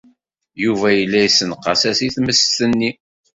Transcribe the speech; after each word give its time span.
Yuba 0.63 0.87
yella 0.99 1.19
yessenqas-as 1.21 1.99
i 2.07 2.09
tmes-nni. 2.15 2.91